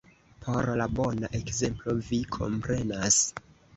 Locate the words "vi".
2.09-2.23